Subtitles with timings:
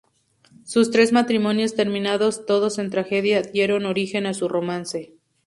[0.63, 5.13] Sus tres matrimonios terminados todos en tragedia, dieron origen a un romance.